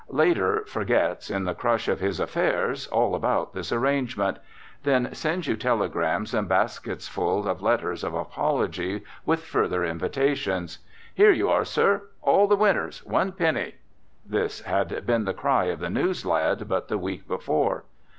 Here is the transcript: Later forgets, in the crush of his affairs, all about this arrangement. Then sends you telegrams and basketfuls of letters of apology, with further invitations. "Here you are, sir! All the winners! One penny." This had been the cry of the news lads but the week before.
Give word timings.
Later 0.09 0.63
forgets, 0.65 1.29
in 1.29 1.43
the 1.43 1.53
crush 1.53 1.87
of 1.87 1.99
his 1.99 2.19
affairs, 2.19 2.87
all 2.87 3.13
about 3.13 3.53
this 3.53 3.71
arrangement. 3.71 4.39
Then 4.81 5.13
sends 5.13 5.45
you 5.45 5.55
telegrams 5.55 6.33
and 6.33 6.49
basketfuls 6.49 7.45
of 7.45 7.61
letters 7.61 8.03
of 8.03 8.15
apology, 8.15 9.03
with 9.27 9.43
further 9.45 9.85
invitations. 9.85 10.79
"Here 11.13 11.31
you 11.31 11.49
are, 11.51 11.65
sir! 11.65 12.01
All 12.23 12.47
the 12.47 12.55
winners! 12.55 13.05
One 13.05 13.31
penny." 13.31 13.75
This 14.25 14.61
had 14.61 15.05
been 15.05 15.25
the 15.25 15.35
cry 15.35 15.65
of 15.65 15.77
the 15.79 15.91
news 15.91 16.25
lads 16.25 16.63
but 16.63 16.87
the 16.87 16.97
week 16.97 17.27
before. 17.27 17.83